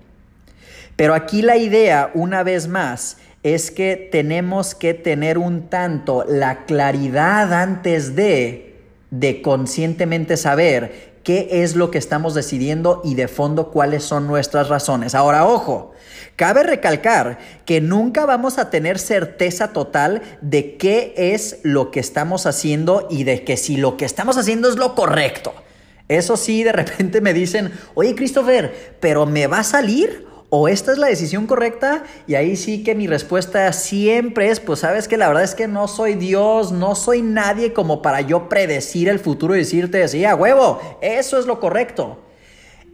Pero 0.96 1.14
aquí 1.14 1.42
la 1.42 1.58
idea, 1.58 2.12
una 2.14 2.44
vez 2.44 2.68
más, 2.68 3.18
es 3.44 3.72
que 3.72 4.10
tenemos 4.12 4.76
que 4.76 4.94
tener 4.94 5.38
un 5.38 5.68
tanto 5.68 6.26
la 6.28 6.66
claridad 6.66 7.54
antes 7.54 8.16
de 8.16 8.70
de 9.12 9.42
conscientemente 9.42 10.38
saber 10.38 11.09
qué 11.30 11.48
es 11.62 11.76
lo 11.76 11.92
que 11.92 12.00
estamos 12.00 12.34
decidiendo 12.34 13.04
y 13.06 13.14
de 13.14 13.28
fondo 13.28 13.70
cuáles 13.70 14.04
son 14.04 14.26
nuestras 14.26 14.68
razones. 14.68 15.14
Ahora, 15.14 15.46
ojo, 15.46 15.92
cabe 16.36 16.64
recalcar 16.64 17.38
que 17.66 17.82
nunca 17.82 18.26
vamos 18.26 18.58
a 18.58 18.72
tener 18.72 18.98
certeza 18.98 19.68
total 19.68 20.24
de 20.42 20.76
qué 20.78 21.14
es 21.16 21.60
lo 21.62 21.92
que 21.92 22.00
estamos 22.00 22.48
haciendo 22.48 23.08
y 23.12 23.26
de 23.26 23.44
que 23.44 23.58
si 23.58 23.78
lo 23.78 23.96
que 23.96 24.06
estamos 24.06 24.38
haciendo 24.38 24.70
es 24.70 24.78
lo 24.78 24.96
correcto. 24.96 25.54
Eso 26.08 26.36
sí, 26.36 26.64
de 26.64 26.72
repente 26.72 27.22
me 27.22 27.36
dicen, 27.36 27.74
oye 27.94 28.16
Christopher, 28.16 28.96
pero 29.00 29.28
¿me 29.28 29.46
va 29.46 29.60
a 29.60 29.64
salir? 29.64 30.26
O 30.50 30.68
esta 30.68 30.92
es 30.92 30.98
la 30.98 31.08
decisión 31.08 31.46
correcta 31.46 32.04
y 32.26 32.36
ahí 32.36 32.56
sí 32.56 32.84
que 32.84 32.96
mi 32.96 33.06
respuesta 33.06 33.72
siempre 33.72 34.50
es, 34.50 34.60
pues 34.60 34.80
sabes 34.80 35.08
que 35.08 35.18
la 35.18 35.28
verdad 35.28 35.44
es 35.44 35.54
que 35.54 35.68
no 35.68 35.88
soy 35.88 36.16
Dios, 36.16 36.72
no 36.72 36.96
soy 36.96 37.22
nadie 37.22 37.72
como 37.72 38.02
para 38.02 38.22
yo 38.22 38.50
predecir 38.50 39.10
el 39.10 39.20
futuro 39.20 39.56
y 39.56 39.60
decirte, 39.60 40.08
sí, 40.08 40.26
a 40.26 40.36
huevo, 40.36 40.80
eso 41.02 41.38
es 41.38 41.46
lo 41.46 41.60
correcto. 41.60 42.20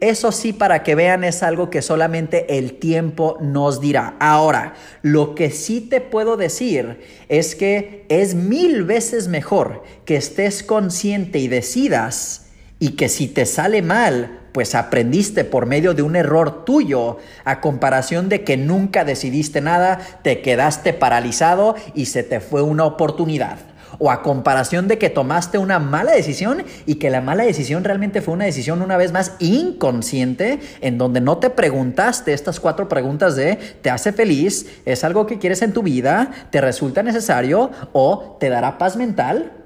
Eso 0.00 0.30
sí, 0.30 0.52
para 0.52 0.82
que 0.82 0.94
vean, 0.94 1.24
es 1.24 1.42
algo 1.42 1.70
que 1.70 1.80
solamente 1.80 2.58
el 2.58 2.74
tiempo 2.74 3.38
nos 3.40 3.80
dirá. 3.80 4.14
Ahora, 4.20 4.74
lo 5.00 5.34
que 5.34 5.50
sí 5.50 5.80
te 5.80 6.02
puedo 6.02 6.36
decir 6.36 7.00
es 7.30 7.54
que 7.54 8.04
es 8.10 8.34
mil 8.34 8.84
veces 8.84 9.28
mejor 9.28 9.82
que 10.04 10.16
estés 10.16 10.62
consciente 10.62 11.38
y 11.38 11.48
decidas 11.48 12.48
y 12.78 12.90
que 12.90 13.08
si 13.08 13.26
te 13.26 13.46
sale 13.46 13.80
mal, 13.80 14.45
pues 14.56 14.74
aprendiste 14.74 15.44
por 15.44 15.66
medio 15.66 15.92
de 15.92 16.00
un 16.00 16.16
error 16.16 16.64
tuyo, 16.64 17.18
a 17.44 17.60
comparación 17.60 18.30
de 18.30 18.42
que 18.42 18.56
nunca 18.56 19.04
decidiste 19.04 19.60
nada, 19.60 20.00
te 20.22 20.40
quedaste 20.40 20.94
paralizado 20.94 21.74
y 21.92 22.06
se 22.06 22.22
te 22.22 22.40
fue 22.40 22.62
una 22.62 22.86
oportunidad. 22.86 23.58
O 23.98 24.10
a 24.10 24.22
comparación 24.22 24.88
de 24.88 24.96
que 24.96 25.10
tomaste 25.10 25.58
una 25.58 25.78
mala 25.78 26.12
decisión 26.12 26.64
y 26.86 26.94
que 26.94 27.10
la 27.10 27.20
mala 27.20 27.44
decisión 27.44 27.84
realmente 27.84 28.22
fue 28.22 28.32
una 28.32 28.46
decisión 28.46 28.80
una 28.80 28.96
vez 28.96 29.12
más 29.12 29.32
inconsciente, 29.40 30.58
en 30.80 30.96
donde 30.96 31.20
no 31.20 31.36
te 31.36 31.50
preguntaste 31.50 32.32
estas 32.32 32.58
cuatro 32.58 32.88
preguntas 32.88 33.36
de 33.36 33.56
¿te 33.56 33.90
hace 33.90 34.14
feliz? 34.14 34.80
¿Es 34.86 35.04
algo 35.04 35.26
que 35.26 35.38
quieres 35.38 35.60
en 35.60 35.74
tu 35.74 35.82
vida? 35.82 36.30
¿Te 36.48 36.62
resulta 36.62 37.02
necesario? 37.02 37.72
¿O 37.92 38.38
te 38.40 38.48
dará 38.48 38.78
paz 38.78 38.96
mental? 38.96 39.65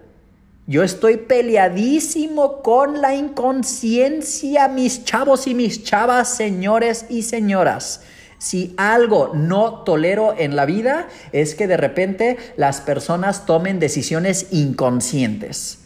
Yo 0.71 0.85
estoy 0.85 1.17
peleadísimo 1.17 2.63
con 2.63 3.01
la 3.01 3.13
inconsciencia, 3.13 4.69
mis 4.69 5.05
chavos 5.05 5.49
y 5.49 5.55
mis 5.57 5.83
chavas, 5.83 6.37
señores 6.37 7.07
y 7.09 7.23
señoras. 7.23 8.03
Si 8.39 8.73
algo 8.77 9.33
no 9.35 9.83
tolero 9.83 10.33
en 10.39 10.55
la 10.55 10.67
vida 10.67 11.09
es 11.33 11.57
que 11.57 11.67
de 11.67 11.77
repente 11.77 12.37
las 12.57 12.81
personas 12.81 13.47
tomen 13.47 13.81
decisiones 13.81 14.47
inconscientes. 14.53 15.81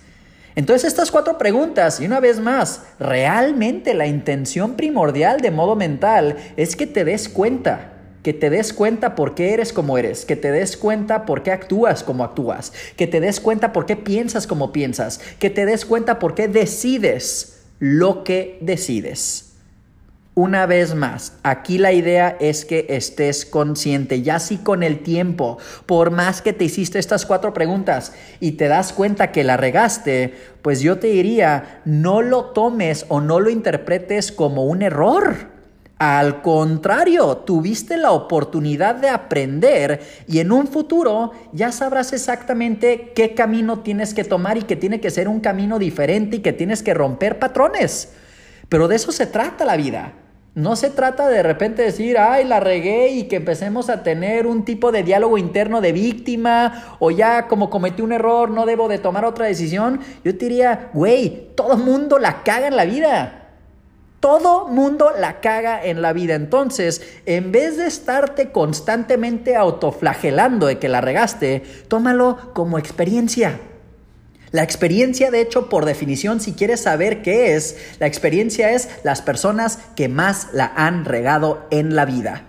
Entonces 0.55 0.89
estas 0.89 1.11
cuatro 1.11 1.39
preguntas, 1.39 1.99
y 2.01 2.05
una 2.05 2.21
vez 2.21 2.39
más, 2.39 2.83
realmente 3.01 3.95
la 3.95 4.07
intención 4.07 4.75
primordial 4.75 5.41
de 5.41 5.51
modo 5.51 5.77
mental 5.77 6.37
es 6.59 6.77
que 6.77 6.87
te 6.87 7.07
des 7.07 7.31
cuenta 7.31 7.94
que 8.25 8.33
te 8.33 8.49
des 8.49 8.73
cuenta 8.73 9.15
por 9.15 9.35
qué 9.35 9.53
eres 9.53 9.75
como 9.75 9.99
eres, 9.99 10.25
que 10.25 10.35
te 10.35 10.51
des 10.51 10.79
cuenta 10.79 11.27
por 11.27 11.43
qué 11.43 11.53
actúas 11.53 12.03
como 12.03 12.25
actúas, 12.25 12.73
que 12.97 13.07
te 13.07 13.21
des 13.21 13.39
cuenta 13.39 13.75
por 13.75 13.85
qué 13.85 13.97
piensas 13.97 14.47
como 14.47 14.73
piensas, 14.73 15.21
que 15.39 15.51
te 15.51 15.67
des 15.67 15.85
cuenta 15.85 16.19
por 16.19 16.35
qué 16.35 16.49
decides 16.49 17.61
lo 17.79 18.25
que 18.25 18.57
decides. 18.63 19.53
Una 20.35 20.65
vez 20.65 20.95
más, 20.95 21.35
aquí 21.43 21.77
la 21.77 21.93
idea 21.93 22.35
es 22.41 22.65
que 22.65 22.87
estés 22.89 23.45
consciente, 23.45 24.23
ya 24.23 24.41
si 24.41 24.57
con 24.57 24.83
el 24.83 25.01
tiempo, 25.01 25.59
por 25.85 26.11
más 26.11 26.41
que 26.41 26.55
te 26.55 26.65
hiciste 26.65 26.99
estas 26.99 27.27
cuatro 27.27 27.53
preguntas 27.53 28.15
y 28.41 28.53
te 28.53 28.69
das 28.69 28.95
cuenta 28.95 29.33
que 29.33 29.45
la 29.45 29.59
regaste, 29.59 30.35
pues 30.63 30.81
yo 30.81 30.99
te 30.99 31.09
diría, 31.09 31.83
no 31.85 32.23
lo 32.23 32.47
tomes 32.47 33.05
o 33.11 33.21
no 33.21 33.39
lo 33.39 33.51
interpretes 33.51 34.33
como 34.33 34.65
un 34.65 34.81
error 34.81 35.54
al 35.99 36.43
contrario, 36.43 37.37
tuviste 37.39 37.97
la 37.97 38.11
oportunidad 38.11 38.97
de 38.97 39.09
aprender 39.09 40.01
y 40.27 40.41
en 40.41 40.51
un 40.51 40.67
futuro 40.67 41.31
ya 41.53 41.71
sabrás 41.71 42.13
exactamente 42.13 43.13
qué 43.15 43.35
camino 43.35 43.79
tienes 43.79 44.13
que 44.13 44.25
tomar 44.25 44.59
y 44.59 44.63
que 44.63 44.75
tiene 44.75 45.01
que 45.01 45.11
ser 45.11 45.29
un 45.29 45.39
camino 45.39 45.79
diferente 45.79 46.37
y 46.37 46.41
que 46.41 46.53
tienes 46.53 46.83
que 46.83 46.95
romper 46.95 47.39
patrones. 47.39 48.13
Pero 48.69 48.89
de 48.89 48.97
eso 48.97 49.13
se 49.13 49.27
trata 49.27 49.65
la 49.65 49.77
vida. 49.77 50.15
No 50.57 50.77
se 50.77 50.91
trata 50.91 51.29
de, 51.29 51.43
repente 51.43 51.83
decir, 51.83 52.17
ay, 52.19 52.45
la 52.45 52.61
regué 52.61 53.09
y 53.09 53.25
que 53.25 53.37
empecemos 53.37 53.89
a 53.89 54.03
tener 54.03 54.47
un 54.47 54.65
tipo 54.65 54.93
de 54.93 55.03
diálogo 55.03 55.39
interno 55.39 55.81
de 55.81 55.93
víctima 55.93 56.97
o 57.01 57.11
ya 57.11 57.49
como 57.49 57.71
cometí 57.71 58.03
un 58.03 58.13
error, 58.13 58.51
no 58.51 58.67
debo 58.67 58.89
de 58.89 58.99
tomar 58.99 59.25
otra 59.25 59.47
decisión. 59.47 60.01
Yo 60.25 60.37
te 60.37 60.47
diría, 60.47 60.91
güey, 60.93 61.51
todo 61.57 61.77
mundo 61.77 62.19
la 62.19 62.43
caga 62.43 62.69
en 62.69 62.77
la 62.77 62.85
vida. 62.85 63.44
Todo 64.25 64.69
mundo 64.69 65.13
la 65.21 65.43
caga 65.43 65.85
en 65.85 66.01
la 66.01 66.15
vida. 66.15 66.35
Entonces, 66.35 67.03
en 67.27 67.53
vez 67.53 67.77
de 67.77 67.87
estarte 67.87 68.53
constantemente 68.53 69.55
autoflagelando 69.55 70.67
de 70.67 70.79
que 70.79 70.89
la 70.89 71.03
regaste, 71.03 71.63
tómalo 71.89 72.55
como 72.55 72.79
experiencia. 72.79 73.61
La 74.51 74.63
experiencia, 74.63 75.31
de 75.31 75.43
hecho, 75.43 75.69
por 75.69 75.85
definición, 75.85 76.41
si 76.41 76.55
quieres 76.55 76.81
saber 76.81 77.21
qué 77.21 77.55
es, 77.55 77.77
la 78.01 78.07
experiencia 78.07 78.73
es 78.73 78.89
las 79.03 79.21
personas 79.21 79.79
que 79.95 80.09
más 80.09 80.49
la 80.55 80.73
han 80.75 81.05
regado 81.05 81.67
en 81.71 81.95
la 81.95 82.07
vida. 82.07 82.45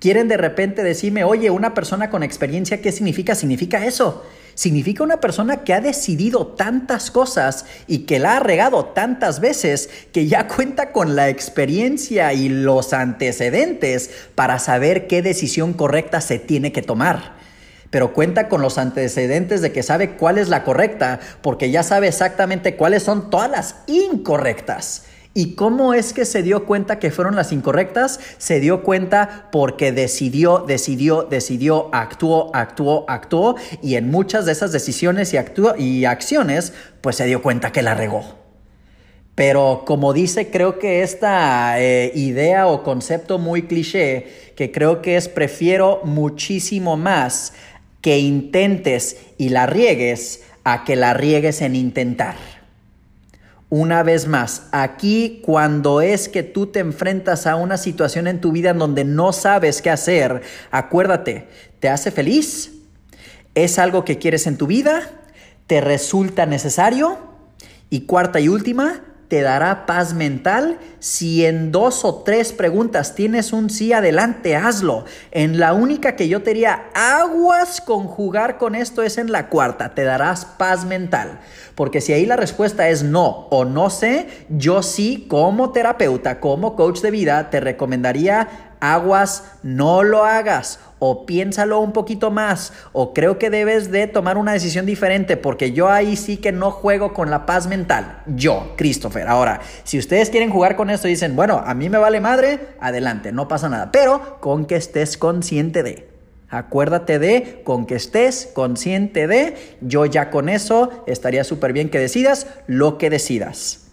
Quieren 0.00 0.26
de 0.26 0.38
repente 0.38 0.82
decirme, 0.82 1.22
oye, 1.22 1.50
una 1.50 1.74
persona 1.74 2.08
con 2.08 2.22
experiencia, 2.22 2.80
¿qué 2.80 2.92
significa? 2.92 3.34
Significa 3.34 3.84
eso 3.84 4.24
significa 4.58 5.04
una 5.04 5.20
persona 5.20 5.58
que 5.62 5.72
ha 5.72 5.80
decidido 5.80 6.48
tantas 6.48 7.12
cosas 7.12 7.64
y 7.86 8.00
que 8.00 8.18
la 8.18 8.36
ha 8.36 8.40
regado 8.40 8.86
tantas 8.86 9.38
veces 9.38 9.88
que 10.12 10.26
ya 10.26 10.48
cuenta 10.48 10.90
con 10.90 11.14
la 11.14 11.28
experiencia 11.28 12.32
y 12.32 12.48
los 12.48 12.92
antecedentes 12.92 14.10
para 14.34 14.58
saber 14.58 15.06
qué 15.06 15.22
decisión 15.22 15.74
correcta 15.74 16.20
se 16.20 16.40
tiene 16.40 16.72
que 16.72 16.82
tomar 16.82 17.38
pero 17.90 18.12
cuenta 18.12 18.48
con 18.48 18.60
los 18.60 18.78
antecedentes 18.78 19.62
de 19.62 19.70
que 19.70 19.84
sabe 19.84 20.16
cuál 20.16 20.36
es 20.36 20.50
la 20.50 20.62
correcta, 20.62 21.20
porque 21.40 21.70
ya 21.70 21.82
sabe 21.82 22.08
exactamente 22.08 22.76
cuáles 22.76 23.02
son 23.02 23.30
todas 23.30 23.50
las 23.50 23.76
incorrectas. 23.86 25.04
¿Y 25.38 25.54
cómo 25.54 25.94
es 25.94 26.12
que 26.12 26.24
se 26.24 26.42
dio 26.42 26.66
cuenta 26.66 26.98
que 26.98 27.12
fueron 27.12 27.36
las 27.36 27.52
incorrectas? 27.52 28.18
Se 28.38 28.58
dio 28.58 28.82
cuenta 28.82 29.46
porque 29.52 29.92
decidió, 29.92 30.64
decidió, 30.66 31.22
decidió, 31.22 31.90
actuó, 31.92 32.50
actuó, 32.52 33.04
actuó 33.06 33.54
y 33.80 33.94
en 33.94 34.10
muchas 34.10 34.46
de 34.46 34.50
esas 34.50 34.72
decisiones 34.72 35.32
y, 35.32 35.38
y 35.80 36.04
acciones 36.06 36.72
pues 37.00 37.14
se 37.14 37.26
dio 37.26 37.40
cuenta 37.40 37.70
que 37.70 37.82
la 37.82 37.94
regó. 37.94 38.24
Pero 39.36 39.84
como 39.86 40.12
dice, 40.12 40.50
creo 40.50 40.80
que 40.80 41.04
esta 41.04 41.80
eh, 41.80 42.10
idea 42.16 42.66
o 42.66 42.82
concepto 42.82 43.38
muy 43.38 43.68
cliché, 43.68 44.52
que 44.56 44.72
creo 44.72 45.02
que 45.02 45.16
es 45.16 45.28
prefiero 45.28 46.00
muchísimo 46.02 46.96
más 46.96 47.52
que 48.00 48.18
intentes 48.18 49.18
y 49.38 49.50
la 49.50 49.66
riegues 49.66 50.42
a 50.64 50.82
que 50.82 50.96
la 50.96 51.14
riegues 51.14 51.62
en 51.62 51.76
intentar. 51.76 52.57
Una 53.70 54.02
vez 54.02 54.26
más, 54.26 54.62
aquí 54.72 55.42
cuando 55.44 56.00
es 56.00 56.30
que 56.30 56.42
tú 56.42 56.68
te 56.68 56.78
enfrentas 56.78 57.46
a 57.46 57.56
una 57.56 57.76
situación 57.76 58.26
en 58.26 58.40
tu 58.40 58.50
vida 58.50 58.70
en 58.70 58.78
donde 58.78 59.04
no 59.04 59.34
sabes 59.34 59.82
qué 59.82 59.90
hacer, 59.90 60.40
acuérdate, 60.70 61.48
¿te 61.78 61.90
hace 61.90 62.10
feliz? 62.10 62.72
¿Es 63.54 63.78
algo 63.78 64.06
que 64.06 64.16
quieres 64.16 64.46
en 64.46 64.56
tu 64.56 64.66
vida? 64.66 65.10
¿Te 65.66 65.82
resulta 65.82 66.46
necesario? 66.46 67.18
Y 67.90 68.02
cuarta 68.02 68.40
y 68.40 68.48
última, 68.48 69.02
te 69.28 69.42
dará 69.42 69.86
paz 69.86 70.14
mental? 70.14 70.78
Si 71.00 71.44
en 71.44 71.70
dos 71.70 72.04
o 72.04 72.22
tres 72.22 72.52
preguntas 72.52 73.14
tienes 73.14 73.52
un 73.52 73.70
sí, 73.70 73.92
adelante, 73.92 74.56
hazlo. 74.56 75.04
En 75.30 75.60
la 75.60 75.74
única 75.74 76.16
que 76.16 76.28
yo 76.28 76.42
te 76.42 76.54
diría 76.54 76.86
aguas 76.94 77.80
con 77.80 78.06
jugar 78.06 78.58
con 78.58 78.74
esto 78.74 79.02
es 79.02 79.18
en 79.18 79.30
la 79.30 79.48
cuarta, 79.48 79.94
te 79.94 80.04
darás 80.04 80.44
paz 80.44 80.84
mental. 80.84 81.40
Porque 81.74 82.00
si 82.00 82.12
ahí 82.12 82.26
la 82.26 82.36
respuesta 82.36 82.88
es 82.88 83.02
no 83.02 83.46
o 83.50 83.64
no 83.64 83.90
sé, 83.90 84.26
yo 84.48 84.82
sí 84.82 85.26
como 85.28 85.70
terapeuta, 85.70 86.40
como 86.40 86.74
coach 86.74 87.00
de 87.00 87.10
vida, 87.10 87.50
te 87.50 87.60
recomendaría 87.60 88.67
aguas, 88.80 89.44
no 89.62 90.02
lo 90.02 90.24
hagas 90.24 90.80
o 90.98 91.26
piénsalo 91.26 91.80
un 91.80 91.92
poquito 91.92 92.30
más, 92.30 92.72
o 92.92 93.14
creo 93.14 93.38
que 93.38 93.50
debes 93.50 93.90
de 93.90 94.06
tomar 94.06 94.36
una 94.36 94.52
decisión 94.52 94.86
diferente, 94.86 95.36
porque 95.36 95.72
yo 95.72 95.88
ahí 95.88 96.16
sí 96.16 96.38
que 96.38 96.52
no 96.52 96.70
juego 96.70 97.14
con 97.14 97.30
la 97.30 97.46
paz 97.46 97.66
mental. 97.68 98.22
Yo, 98.26 98.74
Christopher. 98.76 99.28
Ahora, 99.28 99.60
si 99.84 99.98
ustedes 99.98 100.30
quieren 100.30 100.50
jugar 100.50 100.76
con 100.76 100.90
esto 100.90 101.06
y 101.08 101.12
dicen, 101.12 101.36
bueno, 101.36 101.62
a 101.64 101.74
mí 101.74 101.88
me 101.88 101.98
vale 101.98 102.20
madre, 102.20 102.60
adelante, 102.80 103.32
no 103.32 103.48
pasa 103.48 103.68
nada, 103.68 103.92
pero 103.92 104.40
con 104.40 104.66
que 104.66 104.76
estés 104.76 105.16
consciente 105.16 105.82
de. 105.82 106.08
Acuérdate 106.50 107.18
de, 107.18 107.60
con 107.62 107.84
que 107.84 107.94
estés 107.94 108.48
consciente 108.54 109.26
de, 109.26 109.76
yo 109.82 110.06
ya 110.06 110.30
con 110.30 110.48
eso 110.48 111.04
estaría 111.06 111.44
súper 111.44 111.74
bien 111.74 111.90
que 111.90 111.98
decidas 111.98 112.46
lo 112.66 112.96
que 112.96 113.10
decidas. 113.10 113.84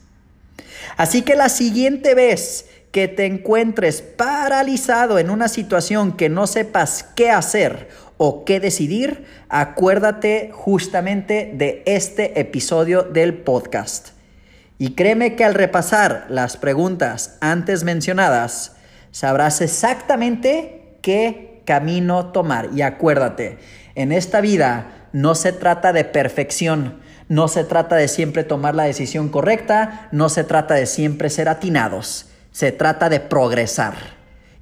Así 0.96 1.22
que 1.24 1.36
la 1.36 1.50
siguiente 1.50 2.16
vez 2.16 2.68
que 2.96 3.10
te 3.10 3.26
encuentres 3.26 4.02
paralizado 4.02 5.20
en 5.20 5.30
una 5.30 5.50
situación 5.50 6.16
que 6.16 6.30
no 6.30 6.48
sepas 6.48 7.04
qué 7.04 7.30
hacer 7.30 7.90
o 8.16 8.46
qué 8.46 8.62
decidir, 8.62 9.26
acuérdate 9.50 10.50
justamente 10.54 11.52
de 11.54 11.84
este 11.88 12.40
episodio 12.40 13.02
del 13.02 13.34
podcast. 13.34 14.12
Y 14.78 14.92
créeme 14.92 15.36
que 15.36 15.44
al 15.44 15.56
repasar 15.56 16.26
las 16.30 16.56
preguntas 16.56 17.36
antes 17.42 17.84
mencionadas, 17.84 18.78
sabrás 19.12 19.60
exactamente 19.60 20.98
qué 21.02 21.64
camino 21.66 22.28
tomar. 22.28 22.70
Y 22.74 22.82
acuérdate, 22.82 23.58
en 23.96 24.14
esta 24.14 24.40
vida 24.40 25.10
no 25.12 25.36
se 25.36 25.52
trata 25.52 25.92
de 25.92 26.06
perfección, 26.06 27.02
no 27.28 27.50
se 27.50 27.66
trata 27.66 27.98
de 27.98 28.08
siempre 28.08 28.46
tomar 28.46 28.74
la 28.74 28.84
decisión 28.84 29.28
correcta, 29.28 30.08
no 30.14 30.30
se 30.30 30.46
trata 30.46 30.76
de 30.76 30.86
siempre 30.86 31.30
ser 31.30 31.50
atinados 31.50 32.30
se 32.56 32.72
trata 32.72 33.10
de 33.10 33.20
progresar. 33.20 33.98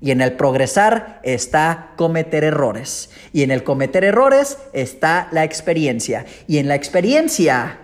Y 0.01 0.09
en 0.09 0.21
el 0.21 0.33
progresar 0.33 1.19
está 1.21 1.91
cometer 1.95 2.43
errores. 2.43 3.11
Y 3.33 3.43
en 3.43 3.51
el 3.51 3.63
cometer 3.63 4.03
errores 4.03 4.57
está 4.73 5.27
la 5.29 5.43
experiencia. 5.43 6.25
Y 6.47 6.57
en 6.57 6.67
la 6.67 6.73
experiencia, 6.73 7.77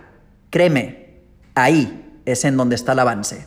créeme, 0.50 1.20
ahí 1.54 2.20
es 2.24 2.44
en 2.44 2.56
donde 2.56 2.74
está 2.74 2.90
el 2.90 2.98
avance. 2.98 3.46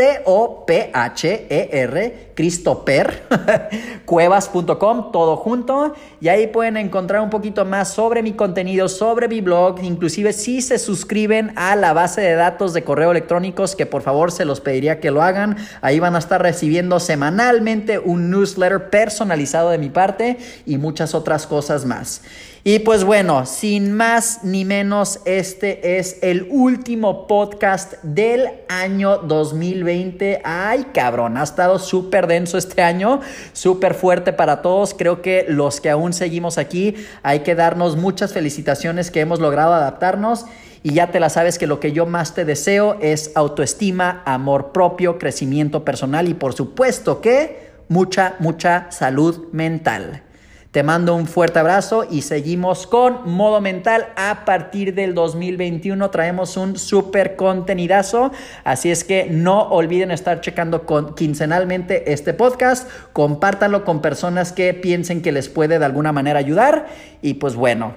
T-O-P-H-E-R, 0.01 2.30
Christopher, 2.41 3.21
cuevas.com, 4.05 5.11
todo 5.11 5.35
junto. 5.37 5.93
Y 6.19 6.27
ahí 6.27 6.47
pueden 6.47 6.75
encontrar 6.75 7.21
un 7.21 7.29
poquito 7.29 7.65
más 7.65 7.93
sobre 7.93 8.23
mi 8.23 8.33
contenido, 8.33 8.89
sobre 8.89 9.27
mi 9.27 9.41
blog, 9.41 9.83
inclusive 9.83 10.33
si 10.33 10.63
se 10.63 10.79
suscriben 10.79 11.53
a 11.55 11.75
la 11.75 11.93
base 11.93 12.21
de 12.21 12.33
datos 12.33 12.73
de 12.73 12.83
correo 12.83 13.11
electrónicos, 13.11 13.75
que 13.75 13.85
por 13.85 14.01
favor 14.01 14.31
se 14.31 14.45
los 14.45 14.59
pediría 14.59 14.99
que 14.99 15.11
lo 15.11 15.21
hagan. 15.21 15.55
Ahí 15.81 15.99
van 15.99 16.15
a 16.15 16.17
estar 16.17 16.41
recibiendo 16.41 16.99
semanalmente 16.99 17.99
un 17.99 18.31
newsletter 18.31 18.89
personalizado 18.89 19.69
de 19.69 19.77
mi 19.77 19.91
parte 19.91 20.39
y 20.65 20.79
muchas 20.79 21.13
otras 21.13 21.45
cosas 21.45 21.85
más. 21.85 22.23
Y 22.63 22.77
pues 22.77 23.03
bueno, 23.03 23.47
sin 23.47 23.91
más 23.91 24.43
ni 24.43 24.65
menos, 24.65 25.19
este 25.25 25.97
es 25.97 26.19
el 26.21 26.47
último 26.51 27.25
podcast 27.25 27.93
del 28.03 28.49
año 28.69 29.17
2020. 29.17 30.41
Ay, 30.43 30.85
cabrón, 30.93 31.37
ha 31.37 31.43
estado 31.43 31.79
súper 31.79 32.27
este 32.31 32.81
año, 32.81 33.21
súper 33.53 33.93
fuerte 33.93 34.33
para 34.33 34.61
todos. 34.61 34.93
Creo 34.93 35.21
que 35.21 35.45
los 35.47 35.81
que 35.81 35.89
aún 35.89 36.13
seguimos 36.13 36.57
aquí, 36.57 36.95
hay 37.23 37.39
que 37.39 37.55
darnos 37.55 37.97
muchas 37.97 38.33
felicitaciones 38.33 39.11
que 39.11 39.19
hemos 39.19 39.39
logrado 39.39 39.73
adaptarnos. 39.73 40.45
Y 40.83 40.93
ya 40.93 41.11
te 41.11 41.19
la 41.19 41.29
sabes 41.29 41.59
que 41.59 41.67
lo 41.67 41.79
que 41.79 41.91
yo 41.91 42.05
más 42.07 42.33
te 42.33 42.43
deseo 42.43 42.97
es 43.01 43.31
autoestima, 43.35 44.23
amor 44.25 44.71
propio, 44.71 45.19
crecimiento 45.19 45.85
personal 45.85 46.27
y 46.27 46.33
por 46.33 46.53
supuesto 46.53 47.21
que 47.21 47.69
mucha, 47.87 48.35
mucha 48.39 48.87
salud 48.89 49.47
mental. 49.51 50.23
Te 50.71 50.83
mando 50.83 51.15
un 51.15 51.27
fuerte 51.27 51.59
abrazo 51.59 52.07
y 52.09 52.21
seguimos 52.21 52.87
con 52.87 53.29
modo 53.29 53.59
mental. 53.59 54.07
A 54.15 54.45
partir 54.45 54.95
del 54.95 55.13
2021 55.13 56.09
traemos 56.11 56.55
un 56.55 56.77
súper 56.77 57.35
contenidazo. 57.35 58.31
Así 58.63 58.89
es 58.89 59.03
que 59.03 59.27
no 59.29 59.63
olviden 59.63 60.11
estar 60.11 60.39
checando 60.39 60.85
con, 60.85 61.13
quincenalmente 61.13 62.13
este 62.13 62.33
podcast. 62.33 62.89
Compártanlo 63.11 63.83
con 63.83 64.01
personas 64.01 64.53
que 64.53 64.73
piensen 64.73 65.21
que 65.21 65.33
les 65.33 65.49
puede 65.49 65.77
de 65.77 65.83
alguna 65.83 66.13
manera 66.13 66.39
ayudar. 66.39 66.87
Y 67.21 67.33
pues 67.33 67.55
bueno, 67.55 67.95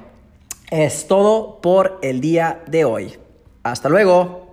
es 0.72 1.06
todo 1.06 1.60
por 1.60 2.00
el 2.02 2.20
día 2.20 2.64
de 2.66 2.84
hoy. 2.84 3.14
Hasta 3.62 3.88
luego. 3.88 4.43